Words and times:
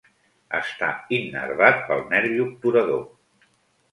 Està 0.59 0.87
innervat 1.17 1.83
pel 1.91 2.01
nervi 2.13 2.41
obturador. 2.47 3.07